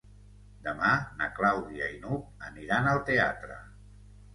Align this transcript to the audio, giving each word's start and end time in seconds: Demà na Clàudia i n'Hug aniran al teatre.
Demà 0.67 0.93
na 1.21 1.29
Clàudia 1.37 1.93
i 1.99 2.03
n'Hug 2.03 2.49
aniran 2.51 2.93
al 2.97 3.07
teatre. 3.15 3.65